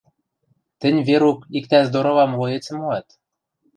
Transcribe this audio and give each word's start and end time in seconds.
—Тӹнь, 0.79 1.01
Верук, 1.07 1.39
иктӓ 1.57 1.79
здорова 1.87 2.25
млоецӹм 2.31 2.75
моат. 2.81 3.07